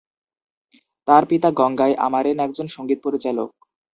[1.07, 3.49] তাঁর পিতা গঙ্গাই আমারেন একজন সঙ্গীত পরিচালক।